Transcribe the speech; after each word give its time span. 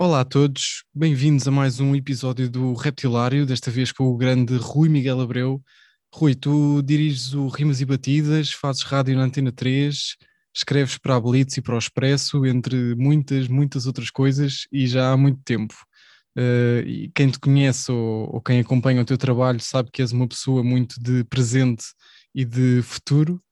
Olá 0.00 0.20
a 0.20 0.24
todos, 0.24 0.84
bem-vindos 0.94 1.48
a 1.48 1.50
mais 1.50 1.80
um 1.80 1.92
episódio 1.92 2.48
do 2.48 2.72
Reptilário, 2.72 3.44
desta 3.44 3.68
vez 3.68 3.90
com 3.90 4.04
o 4.04 4.16
grande 4.16 4.56
Rui 4.56 4.88
Miguel 4.88 5.20
Abreu. 5.20 5.60
Rui, 6.14 6.36
tu 6.36 6.80
diriges 6.82 7.34
o 7.34 7.48
Rimas 7.48 7.80
e 7.80 7.84
Batidas, 7.84 8.52
fazes 8.52 8.82
rádio 8.82 9.16
na 9.16 9.24
Antena 9.24 9.50
3, 9.50 10.16
escreves 10.54 10.98
para 10.98 11.16
a 11.16 11.20
Blitz 11.20 11.56
e 11.56 11.60
para 11.60 11.74
o 11.74 11.78
Expresso, 11.78 12.46
entre 12.46 12.94
muitas, 12.94 13.48
muitas 13.48 13.86
outras 13.86 14.08
coisas, 14.08 14.68
e 14.70 14.86
já 14.86 15.10
há 15.10 15.16
muito 15.16 15.40
tempo. 15.44 15.74
Uh, 16.36 16.86
e 16.86 17.10
quem 17.12 17.28
te 17.28 17.40
conhece 17.40 17.90
ou, 17.90 18.36
ou, 18.36 18.40
quem 18.40 18.60
acompanha 18.60 19.02
o 19.02 19.04
teu 19.04 19.18
trabalho 19.18 19.58
sabe 19.58 19.90
que 19.92 20.00
és 20.00 20.12
uma 20.12 20.28
pessoa 20.28 20.62
muito 20.62 20.94
de 21.00 21.24
presente 21.24 21.86
e 22.32 22.44
de 22.44 22.82
futuro. 22.82 23.42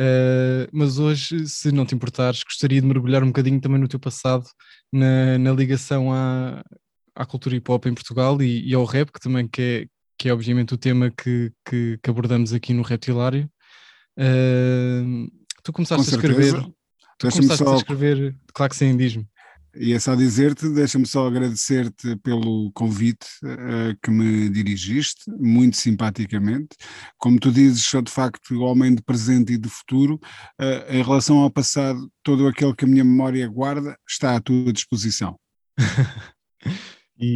Uh, 0.00 0.66
mas 0.72 0.98
hoje, 0.98 1.46
se 1.46 1.70
não 1.70 1.84
te 1.84 1.94
importares, 1.94 2.42
gostaria 2.42 2.80
de 2.80 2.86
mergulhar 2.86 3.22
um 3.22 3.26
bocadinho 3.26 3.60
também 3.60 3.78
no 3.78 3.86
teu 3.86 4.00
passado, 4.00 4.46
na, 4.90 5.36
na 5.36 5.52
ligação 5.52 6.10
à, 6.10 6.64
à 7.14 7.26
cultura 7.26 7.54
hip 7.54 7.70
hop 7.70 7.84
em 7.84 7.92
Portugal 7.92 8.40
e, 8.40 8.66
e, 8.66 8.74
ao 8.74 8.86
rap, 8.86 9.12
que 9.12 9.20
também 9.20 9.46
que 9.46 9.60
é, 9.60 9.86
que 10.16 10.30
é 10.30 10.32
obviamente 10.32 10.72
o 10.72 10.78
tema 10.78 11.10
que, 11.10 11.52
que, 11.68 11.98
que 12.02 12.08
abordamos 12.08 12.54
aqui 12.54 12.72
no 12.72 12.82
Reptilário. 12.82 13.46
Uh, 14.18 15.30
tu 15.62 15.70
começaste 15.70 16.14
a 16.14 16.16
escrever. 16.16 16.54
Tu 17.18 17.28
começaste 17.28 17.62
só... 17.62 17.74
a 17.74 17.76
escrever, 17.76 18.34
claro 18.54 18.70
que 18.70 18.76
sim, 18.76 18.96
diz-me. 18.96 19.28
E 19.74 19.92
é 19.92 19.98
só 20.00 20.14
dizer-te, 20.14 20.68
deixa-me 20.68 21.06
só 21.06 21.26
agradecer-te 21.26 22.16
pelo 22.16 22.70
convite 22.72 23.26
uh, 23.44 23.96
que 24.02 24.10
me 24.10 24.48
dirigiste, 24.48 25.30
muito 25.38 25.76
simpaticamente. 25.76 26.76
Como 27.18 27.38
tu 27.38 27.52
dizes, 27.52 27.84
sou 27.84 28.02
de 28.02 28.10
facto 28.10 28.60
homem 28.60 28.94
de 28.94 29.02
presente 29.02 29.52
e 29.52 29.58
de 29.58 29.68
futuro. 29.68 30.14
Uh, 30.60 30.92
em 30.92 31.02
relação 31.02 31.38
ao 31.38 31.50
passado, 31.50 32.10
todo 32.22 32.46
aquele 32.48 32.74
que 32.74 32.84
a 32.84 32.88
minha 32.88 33.04
memória 33.04 33.46
guarda 33.46 33.96
está 34.08 34.36
à 34.36 34.40
tua 34.40 34.72
disposição. 34.72 35.38